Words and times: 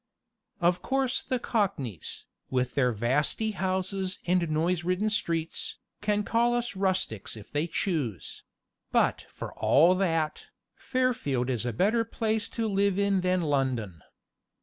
Of 0.59 0.81
course 0.81 1.21
the 1.21 1.37
cockneys, 1.37 2.25
with 2.49 2.73
their 2.73 2.91
vasty 2.91 3.51
houses 3.51 4.17
and 4.25 4.49
noise 4.49 4.83
ridden 4.83 5.11
streets, 5.11 5.75
can 6.01 6.23
call 6.23 6.55
us 6.55 6.75
rustics 6.75 7.37
if 7.37 7.51
they 7.51 7.67
choose; 7.67 8.43
but 8.91 9.27
for 9.29 9.53
all 9.53 9.93
that, 9.93 10.47
Fairfield 10.75 11.51
is 11.51 11.67
a 11.67 11.71
better 11.73 12.03
place 12.03 12.49
to 12.49 12.67
live 12.67 12.97
in 12.97 13.21
than 13.21 13.41
London. 13.41 14.01